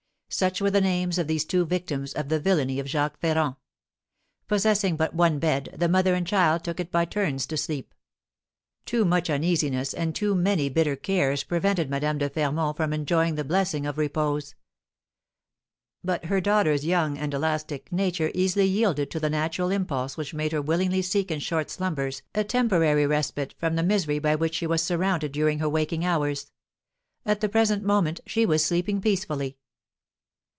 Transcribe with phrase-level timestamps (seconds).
[0.33, 3.57] Such were the names of these two victims of the villainy of Jacques Ferrand.
[4.47, 7.93] Possessing but one bed, the mother and child took it by turns to sleep.
[8.85, 13.43] Too much uneasiness and too many bitter cares prevented Madame de Fermont from enjoying the
[13.43, 14.55] blessing of repose;
[16.01, 20.53] but her daughter's young and elastic nature easily yielded to the natural impulse which made
[20.53, 24.65] her willingly seek in short slumbers a temporary respite from the misery by which she
[24.65, 26.49] was surrounded during her waking hours.
[27.25, 29.57] At the present moment she was sleeping peacefully.